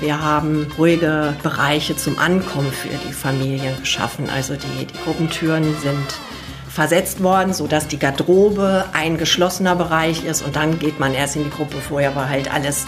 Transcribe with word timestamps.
Wir 0.00 0.22
haben 0.22 0.66
ruhige 0.78 1.34
Bereiche 1.42 1.94
zum 1.94 2.18
Ankommen 2.18 2.72
für 2.72 2.88
die 2.88 3.12
Familien 3.12 3.78
geschaffen. 3.78 4.30
Also 4.34 4.54
die, 4.54 4.86
die 4.86 4.98
Gruppentüren 5.04 5.64
sind 5.82 6.18
versetzt 6.70 7.22
worden, 7.22 7.52
sodass 7.52 7.86
die 7.88 7.98
Garderobe 7.98 8.86
ein 8.94 9.18
geschlossener 9.18 9.76
Bereich 9.76 10.24
ist 10.24 10.40
und 10.40 10.56
dann 10.56 10.78
geht 10.78 10.98
man 11.00 11.12
erst 11.12 11.36
in 11.36 11.44
die 11.44 11.50
Gruppe. 11.50 11.76
Vorher 11.76 12.16
war 12.16 12.30
halt 12.30 12.52
alles 12.52 12.86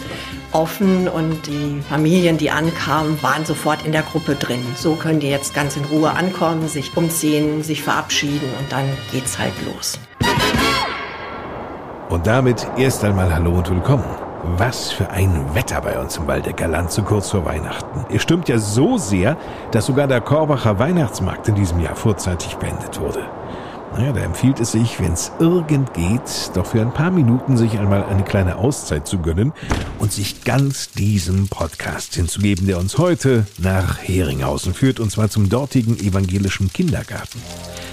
offen 0.52 1.07
und 1.09 1.47
die 1.47 1.83
Familien, 1.87 2.38
die 2.38 2.51
ankamen, 2.51 3.23
waren 3.23 3.45
sofort 3.45 3.85
in 3.85 3.93
der 3.93 4.02
Gruppe 4.02 4.35
drin. 4.35 4.65
So 4.77 4.95
können 4.95 5.21
die 5.21 5.29
jetzt 5.29 5.52
ganz 5.52 5.77
in 5.77 5.85
Ruhe 5.85 6.10
ankommen, 6.13 6.69
sich 6.69 6.97
umziehen, 6.97 7.63
sich 7.63 7.83
verabschieden 7.83 8.49
und 8.59 8.73
dann 8.73 8.87
geht's 9.10 9.38
halt 9.38 9.52
los. 9.66 9.99
Und 12.09 12.27
damit 12.27 12.66
erst 12.79 13.05
einmal 13.05 13.35
Hallo 13.35 13.59
und 13.59 13.68
Willkommen. 13.68 14.32
Was 14.45 14.90
für 14.90 15.09
ein 15.10 15.54
Wetter 15.54 15.80
bei 15.80 16.01
uns 16.01 16.16
im 16.16 16.26
Waldecker 16.26 16.66
Land 16.66 16.90
so 16.90 17.02
kurz 17.02 17.30
vor 17.30 17.45
Weihnachten. 17.45 18.04
Es 18.12 18.23
stimmt 18.23 18.49
ja 18.49 18.59
so 18.59 18.99
sehr, 18.99 19.37
dass 19.71 19.87
sogar 19.87 20.09
der 20.09 20.21
Korbacher 20.21 20.80
Weihnachtsmarkt 20.80 21.46
in 21.49 21.54
diesem 21.54 21.79
Jahr 21.79 21.95
vorzeitig 21.95 22.57
beendet 22.57 23.01
wurde. 23.01 23.24
Naja, 23.96 24.12
da 24.12 24.21
empfiehlt 24.21 24.59
es 24.59 24.73
sich, 24.73 24.99
wenn 25.01 25.12
es 25.12 25.30
irgend 25.38 25.95
geht, 25.95 26.51
doch 26.54 26.66
für 26.66 26.80
ein 26.80 26.93
paar 26.93 27.10
Minuten 27.10 27.57
sich 27.57 27.79
einmal 27.79 28.04
eine 28.04 28.24
kleine 28.24 28.57
Auszeit 28.57 29.07
zu 29.07 29.18
gönnen 29.18 29.52
und 29.99 30.12
sich 30.12 30.43
ganz 30.45 30.90
diesem 30.90 31.46
Podcast 31.49 32.15
hinzugeben, 32.15 32.66
der 32.66 32.79
uns 32.79 32.99
heute 32.99 33.46
nach 33.59 33.99
Heringhausen 33.99 34.74
führt, 34.74 34.99
und 34.99 35.12
zwar 35.12 35.29
zum 35.29 35.51
dortigen 35.51 35.96
evangelischen 35.99 36.73
Kindergarten. 36.73 37.40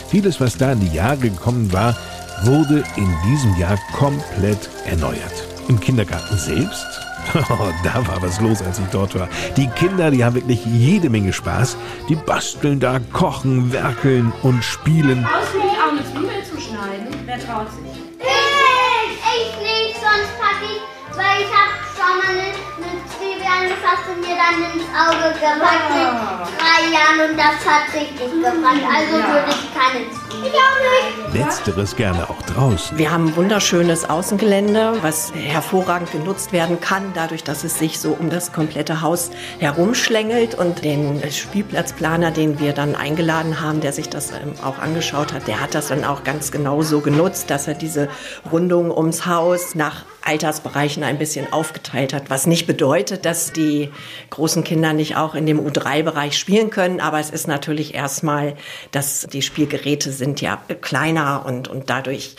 Vieles, 0.07 0.41
was 0.41 0.57
da 0.57 0.71
in 0.71 0.79
die 0.79 0.95
Jahre 0.95 1.17
gekommen 1.17 1.71
war, 1.73 1.95
wurde 2.43 2.83
in 2.95 3.13
diesem 3.29 3.55
Jahr 3.57 3.77
komplett 3.93 4.69
erneuert. 4.85 5.48
Im 5.69 5.79
Kindergarten 5.79 6.37
selbst? 6.37 6.85
Oh, 7.35 7.69
da 7.83 8.07
war 8.07 8.19
was 8.23 8.41
los, 8.41 8.59
als 8.61 8.79
ich 8.79 8.87
dort 8.87 9.13
war. 9.13 9.29
Die 9.55 9.67
Kinder, 9.67 10.09
die 10.09 10.23
haben 10.25 10.33
wirklich 10.33 10.65
jede 10.65 11.11
Menge 11.11 11.31
Spaß. 11.31 11.77
Die 12.07 12.15
basteln 12.15 12.79
da, 12.79 12.99
kochen, 13.13 13.71
werkeln 13.71 14.33
und 14.41 14.63
spielen. 14.63 15.23
Auch 15.25 15.91
eine 15.91 16.03
Zwiebel 16.05 16.43
zu 16.43 16.59
schneiden. 16.59 17.07
Wer 17.25 17.37
traut 17.39 17.67
sich? 17.71 18.01
Ich, 18.19 19.19
ich 19.35 19.57
nicht, 19.61 19.95
sonst 19.99 20.39
packe 20.39 20.65
ich, 20.65 21.17
weil 21.17 21.41
ich 21.41 21.53
habe 21.53 21.88
schon 21.99 22.15
mal 22.17 22.31
eine, 22.31 22.47
eine 22.79 22.95
Zwiebel 23.11 23.43
angefasst 23.43 24.05
und 24.09 24.21
mir 24.21 24.35
dann 24.39 24.55
ins 24.71 24.87
Auge 24.95 25.33
gepackt 25.35 25.91
Ah. 25.91 26.47
mit 26.47 26.59
drei 26.59 26.81
Jahren 26.95 27.29
und 27.31 27.37
das 27.37 27.59
hat 27.67 27.93
richtig 27.93 28.19
gebrannt. 28.31 28.83
Also 28.87 29.13
würde 29.17 29.49
ich 29.49 29.63
keine 29.75 30.05
Zwiebel. 30.05 30.15
Ich 30.41 30.53
auch 30.53 31.33
nicht. 31.33 31.33
Letzteres 31.45 31.95
gerne 31.97 32.29
auch 32.29 32.41
draußen. 32.43 32.97
Wir 32.97 33.11
haben 33.11 33.27
ein 33.27 33.35
wunderschönes 33.35 34.09
Außengelände, 34.09 34.99
was 35.01 35.33
hervorragend 35.33 36.11
genutzt 36.13 36.53
werden 36.53 36.79
kann, 36.79 37.11
dadurch, 37.13 37.43
dass 37.43 37.65
es 37.65 37.77
sich 37.77 37.99
so 37.99 38.11
um 38.17 38.29
das 38.29 38.53
komplette 38.53 39.01
Haus 39.01 39.31
herumschlängelt. 39.59 40.55
Und 40.55 40.83
den 40.85 41.21
Spielplatzplaner, 41.29 42.31
den 42.31 42.59
wir 42.59 42.71
dann 42.73 42.95
eingeladen 42.95 43.59
haben, 43.59 43.81
der 43.81 43.91
sich 43.91 44.09
das 44.09 44.31
ähm, 44.31 44.53
auch 44.63 44.79
angeschaut 44.79 45.33
hat, 45.33 45.47
der 45.47 45.59
hat 45.59 45.75
das 45.75 45.89
dann 45.89 46.05
auch 46.05 46.23
ganz 46.23 46.51
genau 46.51 46.81
so 46.83 47.01
genutzt, 47.01 47.49
dass 47.49 47.67
er 47.67 47.73
diese 47.73 48.07
Rundung 48.49 48.89
ums 48.95 49.25
Haus 49.25 49.75
nach 49.75 50.05
Altersbereichen 50.23 51.03
ein 51.03 51.17
bisschen 51.17 51.51
aufgeteilt 51.51 51.88
hat, 51.93 52.29
was 52.29 52.47
nicht 52.47 52.67
bedeutet, 52.67 53.25
dass 53.25 53.51
die 53.51 53.89
großen 54.29 54.63
Kinder 54.63 54.93
nicht 54.93 55.17
auch 55.17 55.35
in 55.35 55.45
dem 55.45 55.59
U3-Bereich 55.59 56.37
spielen 56.37 56.69
können, 56.69 56.99
aber 56.99 57.19
es 57.19 57.29
ist 57.29 57.47
natürlich 57.47 57.93
erstmal, 57.93 58.55
dass 58.91 59.27
die 59.31 59.41
Spielgeräte 59.41 60.11
sind 60.11 60.41
ja 60.41 60.57
kleiner 60.81 61.45
und, 61.45 61.67
und 61.67 61.89
dadurch 61.89 62.35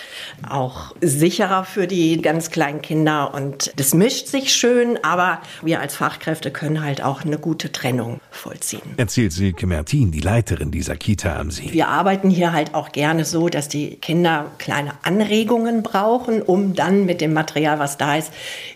auch 0.49 0.95
sicherer 1.01 1.65
für 1.65 1.87
die 1.87 2.21
ganz 2.23 2.51
kleinen 2.51 2.83
Kinder. 2.83 3.35
Und 3.35 3.73
das 3.77 3.95
mischt 3.95 4.27
sich 4.27 4.55
schön, 4.55 4.99
aber 5.03 5.41
wir 5.63 5.81
als 5.81 5.97
Fachkräfte 5.97 6.51
können 6.51 6.83
halt 6.83 7.03
auch 7.03 7.25
eine 7.25 7.39
gute 7.39 7.73
Trennung 7.73 8.21
vollziehen. 8.41 8.83
Erzählt 8.97 9.33
Silke 9.33 9.67
Mertin, 9.67 10.11
die 10.11 10.21
Leiterin 10.21 10.71
dieser 10.71 10.97
Kita 10.97 11.39
am 11.39 11.51
See. 11.51 11.73
Wir 11.73 11.89
arbeiten 11.89 12.31
hier 12.31 12.53
halt 12.53 12.75
auch 12.75 12.91
gerne 12.93 13.25
so, 13.25 13.49
dass 13.49 13.69
die 13.69 13.97
Kinder 13.97 14.47
kleine 14.59 14.93
Anregungen 15.03 15.83
brauchen, 15.83 16.43
um 16.43 16.75
dann 16.75 17.07
mit 17.07 17.21
dem 17.21 17.33
Material, 17.33 17.79
was 17.79 17.99
da 17.99 18.17
ist, 18.17 18.33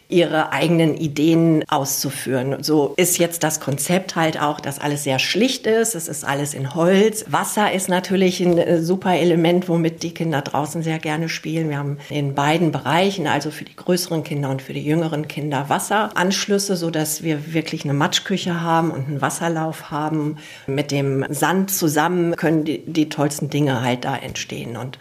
ihre 0.09 0.53
eigenen 0.53 0.97
Ideen 0.97 1.65
auszuführen. 1.69 2.63
So 2.63 2.95
ist 2.97 3.19
jetzt 3.19 3.43
das 3.43 3.59
Konzept 3.59 4.17
halt 4.17 4.41
auch, 4.41 4.61
dass 4.61 4.79
alles 4.79 5.03
sehr 5.03 5.19
schlicht 5.19 5.67
ist. 5.67 5.95
Es 5.95 6.09
ist 6.09 6.25
alles 6.25 6.55
in 6.55 6.75
Holz. 6.75 7.25
Wasser 7.29 7.73
ist 7.73 7.89
natürlich 7.89 8.41
ein 8.41 8.59
äh, 8.59 8.83
super 8.83 9.17
Element, 9.17 9.69
womit 9.69 10.03
die 10.03 10.13
Kinder 10.13 10.43
draußen 10.43 10.83
sehr 10.83 10.99
gerne 10.99 11.29
spielen. 11.29 11.71
Wir 11.71 11.79
haben 11.79 11.99
in 12.11 12.35
beiden 12.35 12.71
Bereichen, 12.71 13.27
also 13.27 13.51
für 13.51 13.65
die 13.65 13.75
größeren 13.75 14.23
Kinder 14.25 14.51
und 14.51 14.63
für 14.63 14.75
die 14.75 14.85
jüngeren 14.85 15.27
Kinder, 15.27 15.69
Wasseranschlüsse, 15.69 16.77
so 16.77 16.91
dass 16.91 17.23
wir 17.23 17.53
wirklich 17.55 17.85
eine 17.85 17.95
Matschküche 17.95 18.61
haben 18.61 18.91
und 18.91 19.09
einen 19.09 19.23
Wasserlauf 19.55 19.91
haben. 19.91 20.37
Mit 20.67 20.91
dem 20.91 21.25
Sand 21.31 21.71
zusammen 21.71 22.37
können 22.37 22.65
die, 22.65 22.85
die 22.85 23.09
tollsten 23.09 23.51
Dinge 23.51 23.83
halt 23.83 24.05
da 24.05 24.17
entstehen 24.17 24.77
und 24.77 24.99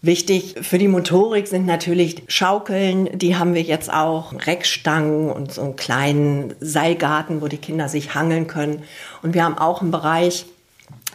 Wichtig 0.00 0.54
für 0.62 0.78
die 0.78 0.86
Motorik 0.86 1.48
sind 1.48 1.66
natürlich 1.66 2.22
Schaukeln, 2.28 3.08
die 3.18 3.34
haben 3.34 3.54
wir 3.54 3.62
jetzt 3.62 3.92
auch, 3.92 4.32
Reckstangen 4.46 5.28
und 5.28 5.52
so 5.52 5.62
einen 5.62 5.74
kleinen 5.74 6.54
Seilgarten, 6.60 7.42
wo 7.42 7.48
die 7.48 7.56
Kinder 7.56 7.88
sich 7.88 8.14
hangeln 8.14 8.46
können. 8.46 8.84
Und 9.22 9.34
wir 9.34 9.42
haben 9.42 9.58
auch 9.58 9.82
einen 9.82 9.90
Bereich, 9.90 10.46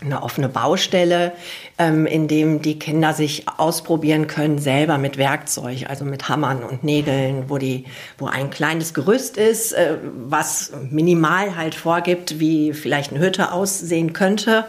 eine 0.04 0.24
offene 0.24 0.50
Baustelle, 0.50 1.34
ähm, 1.78 2.06
in 2.06 2.28
dem 2.28 2.62
die 2.62 2.80
Kinder 2.80 3.14
sich 3.14 3.46
ausprobieren 3.58 4.28
können, 4.28 4.60
selber 4.60 4.98
mit 4.98 5.18
Werkzeug, 5.18 5.86
also 5.90 6.06
mit 6.06 6.30
Hammern 6.30 6.64
und 6.64 6.84
Nägeln, 6.84 7.46
wo, 7.48 7.58
die, 7.58 7.86
wo 8.18 8.28
ein 8.28 8.50
kleines 8.50 8.94
Gerüst 8.94 9.38
ist, 9.38 9.74
äh, 9.74 9.98
was 10.28 10.72
minimal 10.90 11.56
halt 11.56 11.76
vorgibt, 11.76 12.40
wie 12.40 12.74
vielleicht 12.74 13.12
eine 13.12 13.20
Hütte 13.20 13.52
aussehen 13.52 14.14
könnte. 14.14 14.66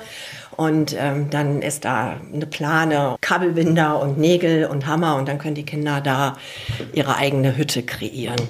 Und 0.56 0.94
ähm, 0.98 1.30
dann 1.30 1.62
ist 1.62 1.84
da 1.84 2.16
eine 2.32 2.46
Plane, 2.46 3.16
Kabelbinder 3.20 4.00
und 4.00 4.18
Nägel 4.18 4.66
und 4.66 4.86
Hammer 4.86 5.16
und 5.16 5.28
dann 5.28 5.38
können 5.38 5.56
die 5.56 5.64
Kinder 5.64 6.00
da 6.00 6.36
ihre 6.92 7.16
eigene 7.16 7.56
Hütte 7.56 7.82
kreieren. 7.82 8.40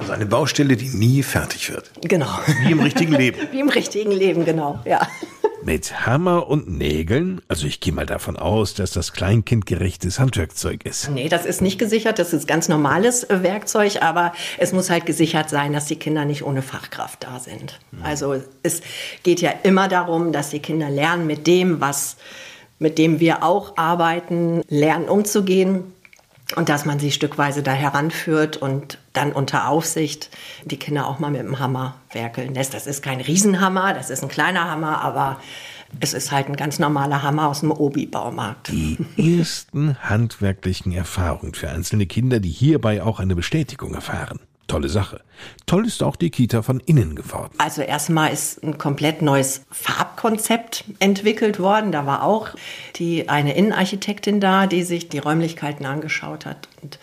Also 0.00 0.12
eine 0.12 0.24
Baustelle, 0.24 0.78
die 0.78 0.88
nie 0.88 1.22
fertig 1.22 1.70
wird. 1.70 1.90
Genau. 2.02 2.38
Wie 2.64 2.72
im 2.72 2.80
richtigen 2.80 3.12
Leben. 3.12 3.38
Wie 3.52 3.60
im 3.60 3.68
richtigen 3.68 4.12
Leben, 4.12 4.46
genau, 4.46 4.78
ja. 4.86 5.06
Mit 5.62 6.06
Hammer 6.06 6.48
und 6.48 6.70
Nägeln? 6.70 7.42
Also 7.48 7.66
ich 7.66 7.80
gehe 7.80 7.92
mal 7.92 8.06
davon 8.06 8.36
aus, 8.36 8.74
dass 8.74 8.92
das 8.92 9.12
kleinkindgerechtes 9.12 10.18
Handwerkzeug 10.18 10.84
ist. 10.84 11.10
Nee, 11.10 11.28
das 11.28 11.44
ist 11.44 11.60
nicht 11.60 11.78
gesichert, 11.78 12.18
das 12.18 12.32
ist 12.32 12.48
ganz 12.48 12.68
normales 12.68 13.24
äh, 13.24 13.42
Werkzeug, 13.42 14.02
aber 14.02 14.32
es 14.58 14.72
muss 14.72 14.88
halt 14.88 15.06
gesichert 15.06 15.50
sein, 15.50 15.72
dass 15.72 15.86
die 15.86 15.96
Kinder 15.96 16.24
nicht 16.24 16.44
ohne 16.44 16.62
Fachkraft 16.62 17.24
da 17.24 17.38
sind. 17.38 17.78
Also 18.02 18.42
es 18.62 18.80
geht 19.22 19.40
ja 19.40 19.52
immer 19.62 19.88
darum, 19.88 20.32
dass 20.32 20.50
die 20.50 20.60
Kinder 20.60 20.88
lernen 20.88 21.26
mit 21.26 21.46
dem, 21.46 21.80
was 21.80 22.16
mit 22.78 22.96
dem 22.96 23.20
wir 23.20 23.42
auch 23.42 23.76
arbeiten, 23.76 24.62
lernen 24.68 25.08
umzugehen 25.08 25.92
und 26.56 26.68
dass 26.68 26.84
man 26.84 26.98
sie 26.98 27.12
stückweise 27.12 27.62
da 27.62 27.72
heranführt 27.72 28.56
und 28.56 28.98
dann 29.12 29.32
unter 29.32 29.68
Aufsicht 29.68 30.30
die 30.64 30.78
Kinder 30.78 31.06
auch 31.06 31.18
mal 31.18 31.30
mit 31.30 31.40
dem 31.40 31.58
Hammer 31.58 31.96
werkeln 32.12 32.54
lässt. 32.54 32.74
Das 32.74 32.86
ist 32.86 33.02
kein 33.02 33.20
Riesenhammer, 33.20 33.94
das 33.94 34.10
ist 34.10 34.22
ein 34.22 34.28
kleiner 34.28 34.70
Hammer, 34.70 35.00
aber 35.00 35.40
es 35.98 36.14
ist 36.14 36.30
halt 36.30 36.48
ein 36.48 36.56
ganz 36.56 36.78
normaler 36.78 37.22
Hammer 37.22 37.48
aus 37.48 37.60
dem 37.60 37.72
Obi-Baumarkt. 37.72 38.68
Die 38.68 38.98
ersten 39.16 39.96
handwerklichen 40.00 40.92
Erfahrungen 40.92 41.54
für 41.54 41.68
einzelne 41.68 42.06
Kinder, 42.06 42.40
die 42.40 42.50
hierbei 42.50 43.02
auch 43.02 43.18
eine 43.18 43.34
Bestätigung 43.34 43.94
erfahren. 43.94 44.38
Tolle 44.70 44.88
Sache. 44.88 45.20
Toll 45.66 45.84
ist 45.84 46.00
auch 46.00 46.14
die 46.14 46.30
Kita 46.30 46.62
von 46.62 46.78
innen 46.78 47.16
geworden. 47.16 47.52
Also 47.58 47.82
erstmal 47.82 48.32
ist 48.32 48.62
ein 48.62 48.78
komplett 48.78 49.20
neues 49.20 49.62
Farbkonzept 49.72 50.84
entwickelt 51.00 51.58
worden. 51.58 51.90
Da 51.90 52.06
war 52.06 52.22
auch 52.22 52.50
die 52.94 53.28
eine 53.28 53.56
Innenarchitektin 53.56 54.38
da, 54.38 54.68
die 54.68 54.84
sich 54.84 55.08
die 55.08 55.18
Räumlichkeiten 55.18 55.86
angeschaut 55.86 56.46
hat 56.46 56.68
und 56.82 57.00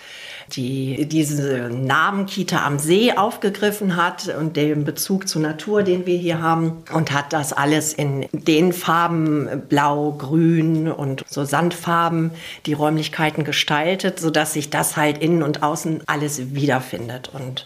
die 0.53 1.05
diese 1.07 1.69
Namen 1.69 2.25
Kita 2.25 2.65
am 2.65 2.79
See 2.79 3.13
aufgegriffen 3.13 3.95
hat 3.95 4.27
und 4.29 4.55
den 4.55 4.83
Bezug 4.83 5.27
zur 5.27 5.41
Natur, 5.41 5.83
den 5.83 6.05
wir 6.05 6.17
hier 6.17 6.41
haben 6.41 6.83
und 6.93 7.11
hat 7.11 7.33
das 7.33 7.53
alles 7.53 7.93
in 7.93 8.27
den 8.31 8.73
Farben 8.73 9.63
blau, 9.69 10.13
grün 10.13 10.89
und 10.91 11.23
so 11.27 11.45
Sandfarben 11.45 12.31
die 12.65 12.73
Räumlichkeiten 12.73 13.43
gestaltet, 13.43 14.19
sodass 14.19 14.53
sich 14.53 14.69
das 14.69 14.97
halt 14.97 15.17
innen 15.19 15.43
und 15.43 15.63
außen 15.63 16.01
alles 16.07 16.53
wiederfindet. 16.53 17.29
Und 17.33 17.65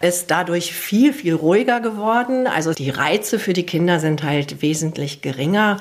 ist 0.00 0.30
dadurch 0.30 0.72
viel, 0.72 1.12
viel 1.12 1.34
ruhiger 1.34 1.80
geworden. 1.80 2.46
Also 2.46 2.72
die 2.72 2.90
Reize 2.90 3.38
für 3.38 3.52
die 3.52 3.64
Kinder 3.64 4.00
sind 4.00 4.22
halt 4.22 4.62
wesentlich 4.62 5.22
geringer 5.22 5.78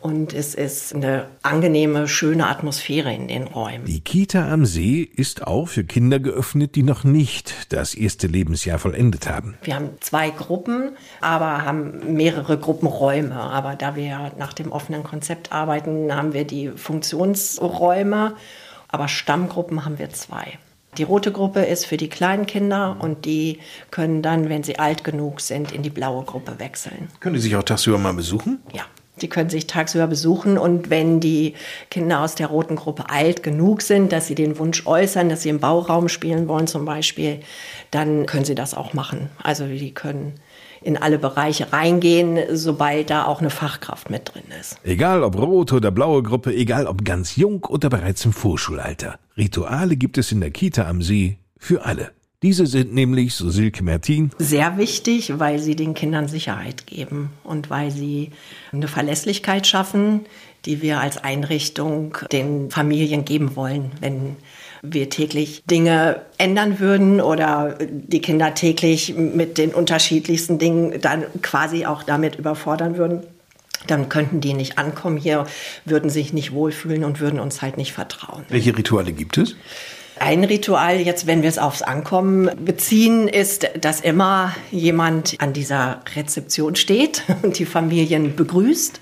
und 0.00 0.32
es 0.32 0.54
ist 0.54 0.94
eine 0.94 1.26
angenehme, 1.42 2.08
schöne 2.08 2.46
Atmosphäre 2.46 3.12
in 3.12 3.28
den 3.28 3.44
Räumen. 3.44 3.84
Die 3.84 4.00
Kita 4.00 4.50
am 4.50 4.64
See 4.64 5.02
ist 5.02 5.46
auch 5.46 5.66
für 5.66 5.84
Kinder 5.84 6.18
geöffnet, 6.18 6.74
die 6.74 6.82
noch 6.82 7.04
nicht 7.04 7.72
das 7.72 7.94
erste 7.94 8.26
Lebensjahr 8.26 8.78
vollendet 8.78 9.28
haben. 9.28 9.58
Wir 9.62 9.74
haben 9.74 9.90
zwei 10.00 10.30
Gruppen, 10.30 10.96
aber 11.20 11.64
haben 11.66 12.14
mehrere 12.14 12.56
Gruppenräume. 12.58 13.34
Aber 13.34 13.76
da 13.76 13.94
wir 13.94 14.32
nach 14.38 14.54
dem 14.54 14.72
offenen 14.72 15.02
Konzept 15.02 15.52
arbeiten, 15.52 16.14
haben 16.14 16.32
wir 16.32 16.44
die 16.44 16.70
Funktionsräume, 16.70 18.36
aber 18.88 19.06
Stammgruppen 19.06 19.84
haben 19.84 19.98
wir 19.98 20.08
zwei. 20.10 20.58
Die 20.98 21.04
rote 21.04 21.30
Gruppe 21.30 21.60
ist 21.60 21.86
für 21.86 21.96
die 21.96 22.08
kleinen 22.08 22.46
Kinder 22.46 22.96
und 23.00 23.24
die 23.24 23.58
können 23.90 24.22
dann, 24.22 24.48
wenn 24.48 24.62
sie 24.62 24.78
alt 24.78 25.04
genug 25.04 25.40
sind, 25.40 25.72
in 25.72 25.82
die 25.82 25.90
blaue 25.90 26.24
Gruppe 26.24 26.58
wechseln. 26.58 27.08
Können 27.20 27.36
die 27.36 27.40
sich 27.40 27.54
auch 27.56 27.62
tagsüber 27.62 27.98
mal 27.98 28.14
besuchen? 28.14 28.60
Ja. 28.72 28.82
Die 29.22 29.28
können 29.28 29.50
sich 29.50 29.66
tagsüber 29.66 30.06
besuchen 30.06 30.56
und 30.56 30.88
wenn 30.88 31.20
die 31.20 31.54
Kinder 31.90 32.20
aus 32.20 32.36
der 32.36 32.46
roten 32.46 32.76
Gruppe 32.76 33.10
alt 33.10 33.42
genug 33.42 33.82
sind, 33.82 34.12
dass 34.12 34.26
sie 34.26 34.34
den 34.34 34.58
Wunsch 34.58 34.86
äußern, 34.86 35.28
dass 35.28 35.42
sie 35.42 35.50
im 35.50 35.60
Bauraum 35.60 36.08
spielen 36.08 36.48
wollen 36.48 36.66
zum 36.66 36.86
Beispiel, 36.86 37.40
dann 37.90 38.24
können 38.24 38.46
sie 38.46 38.54
das 38.54 38.74
auch 38.74 38.94
machen. 38.94 39.28
Also 39.42 39.66
die 39.66 39.92
können 39.92 40.40
in 40.82 40.96
alle 40.96 41.18
Bereiche 41.18 41.72
reingehen, 41.72 42.38
sobald 42.52 43.10
da 43.10 43.24
auch 43.24 43.40
eine 43.40 43.50
Fachkraft 43.50 44.10
mit 44.10 44.34
drin 44.34 44.44
ist. 44.60 44.78
Egal 44.84 45.22
ob 45.22 45.36
rote 45.36 45.76
oder 45.76 45.90
blaue 45.90 46.22
Gruppe, 46.22 46.54
egal 46.54 46.86
ob 46.86 47.04
ganz 47.04 47.36
jung 47.36 47.64
oder 47.64 47.88
bereits 47.88 48.24
im 48.24 48.32
Vorschulalter. 48.32 49.18
Rituale 49.36 49.96
gibt 49.96 50.18
es 50.18 50.32
in 50.32 50.40
der 50.40 50.50
Kita 50.50 50.86
am 50.86 51.02
See 51.02 51.38
für 51.58 51.84
alle. 51.84 52.10
Diese 52.42 52.66
sind 52.66 52.94
nämlich, 52.94 53.34
so 53.34 53.50
Silke 53.50 53.84
Mertin, 53.84 54.30
sehr 54.38 54.78
wichtig, 54.78 55.38
weil 55.38 55.58
sie 55.58 55.76
den 55.76 55.92
Kindern 55.92 56.26
Sicherheit 56.26 56.86
geben 56.86 57.32
und 57.44 57.68
weil 57.68 57.90
sie 57.90 58.30
eine 58.72 58.88
Verlässlichkeit 58.88 59.66
schaffen, 59.66 60.22
die 60.64 60.80
wir 60.80 61.00
als 61.00 61.18
Einrichtung 61.18 62.16
den 62.32 62.70
Familien 62.70 63.26
geben 63.26 63.56
wollen, 63.56 63.92
wenn 64.00 64.36
wir 64.82 65.10
täglich 65.10 65.62
Dinge 65.70 66.22
ändern 66.38 66.80
würden 66.80 67.20
oder 67.20 67.76
die 67.80 68.20
Kinder 68.20 68.54
täglich 68.54 69.14
mit 69.14 69.58
den 69.58 69.74
unterschiedlichsten 69.74 70.58
Dingen 70.58 71.00
dann 71.00 71.24
quasi 71.42 71.86
auch 71.86 72.02
damit 72.02 72.36
überfordern 72.36 72.96
würden 72.96 73.22
dann 73.86 74.08
könnten 74.08 74.40
die 74.40 74.54
nicht 74.54 74.78
ankommen 74.78 75.16
hier, 75.16 75.46
würden 75.84 76.10
sich 76.10 76.32
nicht 76.32 76.52
wohlfühlen 76.52 77.02
und 77.04 77.20
würden 77.20 77.40
uns 77.40 77.62
halt 77.62 77.76
nicht 77.76 77.92
vertrauen. 77.92 78.44
Welche 78.48 78.76
Rituale 78.76 79.12
gibt 79.12 79.38
es? 79.38 79.56
Ein 80.18 80.44
Ritual, 80.44 81.00
jetzt 81.00 81.26
wenn 81.26 81.40
wir 81.40 81.48
es 81.48 81.58
aufs 81.58 81.80
Ankommen 81.80 82.50
beziehen, 82.62 83.26
ist, 83.26 83.66
dass 83.80 84.02
immer 84.02 84.54
jemand 84.70 85.36
an 85.38 85.54
dieser 85.54 86.02
Rezeption 86.14 86.76
steht 86.76 87.22
und 87.42 87.58
die 87.58 87.64
Familien 87.64 88.36
begrüßt 88.36 89.00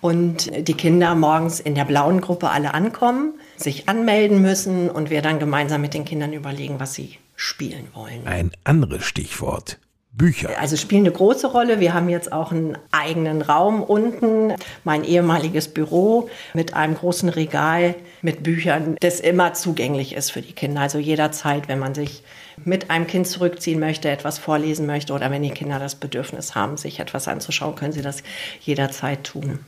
und 0.00 0.50
die 0.66 0.74
Kinder 0.74 1.14
morgens 1.14 1.60
in 1.60 1.74
der 1.74 1.84
blauen 1.84 2.20
Gruppe 2.20 2.50
alle 2.50 2.74
ankommen, 2.74 3.34
sich 3.56 3.88
anmelden 3.88 4.40
müssen 4.40 4.90
und 4.90 5.10
wir 5.10 5.22
dann 5.22 5.38
gemeinsam 5.38 5.80
mit 5.80 5.94
den 5.94 6.04
Kindern 6.04 6.32
überlegen, 6.32 6.80
was 6.80 6.94
sie 6.94 7.18
spielen 7.36 7.88
wollen. 7.94 8.26
Ein 8.26 8.52
anderes 8.64 9.04
Stichwort. 9.04 9.78
Bücher. 10.12 10.50
Also 10.58 10.76
spielen 10.76 11.06
eine 11.06 11.12
große 11.12 11.46
Rolle. 11.46 11.78
Wir 11.78 11.94
haben 11.94 12.08
jetzt 12.08 12.32
auch 12.32 12.50
einen 12.50 12.76
eigenen 12.90 13.42
Raum 13.42 13.82
unten, 13.82 14.52
mein 14.82 15.04
ehemaliges 15.04 15.68
Büro 15.68 16.28
mit 16.52 16.74
einem 16.74 16.96
großen 16.96 17.28
Regal 17.28 17.94
mit 18.20 18.42
Büchern, 18.42 18.96
das 19.00 19.20
immer 19.20 19.54
zugänglich 19.54 20.14
ist 20.14 20.30
für 20.30 20.42
die 20.42 20.52
Kinder. 20.52 20.80
Also 20.80 20.98
jederzeit, 20.98 21.68
wenn 21.68 21.78
man 21.78 21.94
sich 21.94 22.24
mit 22.64 22.90
einem 22.90 23.06
Kind 23.06 23.28
zurückziehen 23.28 23.78
möchte, 23.78 24.10
etwas 24.10 24.38
vorlesen 24.38 24.84
möchte 24.84 25.12
oder 25.12 25.30
wenn 25.30 25.42
die 25.42 25.50
Kinder 25.50 25.78
das 25.78 25.94
Bedürfnis 25.94 26.54
haben, 26.54 26.76
sich 26.76 26.98
etwas 26.98 27.28
anzuschauen, 27.28 27.76
können 27.76 27.92
sie 27.92 28.02
das 28.02 28.22
jederzeit 28.60 29.22
tun. 29.24 29.60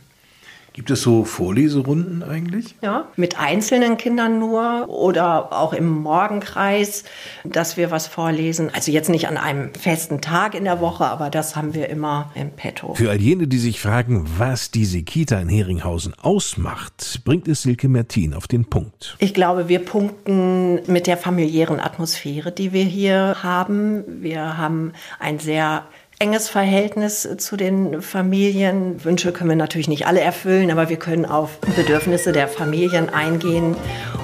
Gibt 0.75 0.91
es 0.91 1.03
so 1.03 1.25
Vorleserunden 1.25 2.23
eigentlich? 2.23 2.77
Ja, 2.81 3.09
mit 3.17 3.39
einzelnen 3.39 3.99
Kindern 3.99 4.39
nur 4.39 4.89
oder 4.89 5.53
auch 5.53 5.75
im 5.75 5.91
Morgenkreis, 5.91 7.05
dass 7.45 7.77
wir 7.77 7.91
was 7.91 8.07
vorlesen. 8.07 8.71
Also 8.73 8.91
jetzt 8.91 9.11
nicht 9.11 9.29
an 9.29 9.37
einem 9.37 9.75
festen 9.75 10.23
Tag 10.23 10.55
in 10.55 10.65
der 10.65 10.81
Woche, 10.81 11.05
aber 11.05 11.29
das 11.29 11.57
haben 11.57 11.75
wir 11.75 11.91
immer 11.91 12.33
im 12.35 12.51
Petto. 12.51 12.95
Für 12.95 13.11
all 13.11 13.21
jene, 13.21 13.49
die 13.49 13.59
sich 13.59 13.81
fragen, 13.81 14.27
was 14.39 14.71
diese 14.71 15.03
Kita 15.03 15.39
in 15.41 15.51
Heringhausen 15.51 16.15
ausmacht, 16.23 17.21
bringt 17.25 17.49
es 17.49 17.63
Silke 17.63 17.89
Mertin 17.89 18.33
auf 18.33 18.49
den 18.49 18.65
Punkt. 18.65 19.17
Ich 19.19 19.35
glaube, 19.35 19.69
wir 19.69 19.81
punkten 19.81 20.81
mit 20.91 21.07
der 21.07 21.19
familiären 21.19 21.81
Atmosphäre, 21.81 22.51
die 22.51 22.73
wir 22.73 22.85
hier 22.85 23.37
haben. 23.43 24.23
Wir 24.23 24.57
haben 24.57 24.93
ein 25.19 25.39
sehr 25.39 25.85
enges 26.23 26.49
Verhältnis 26.49 27.29
zu 27.39 27.57
den 27.57 28.01
Familien. 28.01 29.05
Wünsche 29.05 29.33
können 29.33 29.51
wir 29.51 29.57
natürlich 29.57 29.89
nicht 29.89 30.07
alle 30.07 30.21
erfüllen, 30.21 30.71
aber 30.71 30.89
wir 30.89 30.97
können 30.97 31.27
auf 31.27 31.59
Bedürfnisse 31.75 32.31
der 32.31 32.47
Familien 32.47 33.11
eingehen. 33.11 33.75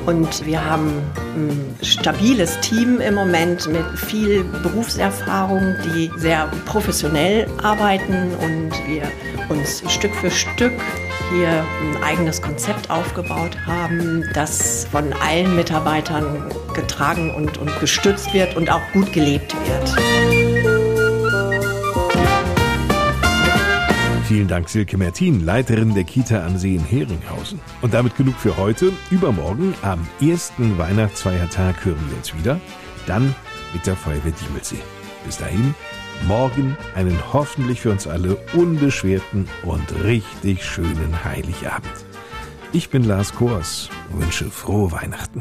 Und 0.06 0.46
wir 0.46 0.64
haben 0.64 0.92
ein 1.34 1.76
stabiles 1.82 2.60
Team 2.60 3.00
im 3.00 3.16
Moment 3.16 3.66
mit 3.66 3.84
viel 3.98 4.44
Berufserfahrung, 4.62 5.74
die 5.86 6.08
sehr 6.16 6.48
professionell 6.66 7.48
arbeiten 7.64 8.30
und 8.44 8.70
wir 8.86 9.02
uns 9.48 9.82
Stück 9.90 10.14
für 10.14 10.30
Stück 10.30 10.80
hier 11.32 11.48
ein 11.48 12.04
eigenes 12.04 12.40
Konzept 12.40 12.90
aufgebaut 12.90 13.58
haben, 13.66 14.24
das 14.34 14.86
von 14.92 15.12
allen 15.14 15.56
Mitarbeitern 15.56 16.48
getragen 16.76 17.34
und, 17.34 17.58
und 17.58 17.80
gestützt 17.80 18.32
wird 18.32 18.56
und 18.56 18.70
auch 18.70 18.82
gut 18.92 19.12
gelebt 19.12 19.52
wird. 19.66 20.47
Vielen 24.28 24.46
Dank, 24.46 24.68
Silke 24.68 24.98
Mertin, 24.98 25.42
Leiterin 25.46 25.94
der 25.94 26.04
Kita 26.04 26.44
am 26.44 26.58
See 26.58 26.74
in 26.74 26.84
Heringhausen. 26.84 27.58
Und 27.80 27.94
damit 27.94 28.14
genug 28.14 28.34
für 28.34 28.58
heute. 28.58 28.92
Übermorgen, 29.10 29.72
am 29.80 30.06
ersten 30.20 30.76
Weihnachtsfeiertag, 30.76 31.82
hören 31.82 32.10
wir 32.10 32.18
uns 32.18 32.36
wieder. 32.36 32.60
Dann 33.06 33.34
mit 33.72 33.86
der 33.86 33.96
Feuerwehr 33.96 34.32
Diemelsee. 34.32 34.82
Bis 35.24 35.38
dahin, 35.38 35.74
morgen 36.26 36.76
einen 36.94 37.18
hoffentlich 37.32 37.80
für 37.80 37.90
uns 37.90 38.06
alle 38.06 38.36
unbeschwerten 38.52 39.48
und 39.62 40.04
richtig 40.04 40.62
schönen 40.62 41.24
Heiligabend. 41.24 41.88
Ich 42.74 42.90
bin 42.90 43.04
Lars 43.04 43.34
Kors 43.34 43.88
und 44.12 44.20
wünsche 44.20 44.50
frohe 44.50 44.92
Weihnachten. 44.92 45.40